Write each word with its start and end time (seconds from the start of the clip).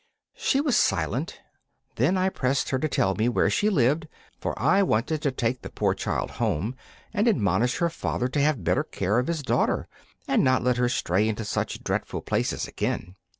She 0.35 0.61
was 0.61 0.75
silent. 0.77 1.39
Then 1.97 2.17
I 2.17 2.29
pressed 2.29 2.71
her 2.71 2.79
to 2.79 2.87
tell 2.87 3.13
me 3.13 3.29
where 3.29 3.51
she 3.51 3.69
lived, 3.69 4.07
for 4.39 4.59
I 4.59 4.81
wanted 4.81 5.21
to 5.21 5.31
take 5.31 5.61
the 5.61 5.69
poor 5.69 5.93
child 5.93 6.31
home 6.31 6.75
and 7.13 7.27
admonish 7.27 7.77
her 7.77 7.89
father 7.91 8.27
to 8.29 8.41
have 8.41 8.63
better 8.63 8.83
care 8.83 9.19
of 9.19 9.27
his 9.27 9.43
daughter 9.43 9.87
and 10.27 10.43
not 10.43 10.63
let 10.63 10.77
her 10.77 10.89
stray 10.89 11.29
into 11.29 11.45
such 11.45 11.83
dreadful 11.83 12.23
places 12.23 12.67
again. 12.67 13.13